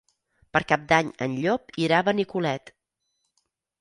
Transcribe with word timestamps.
Per 0.55 0.61
Cap 0.71 0.87
d'Any 0.91 1.11
en 1.27 1.35
Llop 1.43 1.77
irà 1.89 1.99
a 1.99 2.07
Benicolet. 2.11 2.73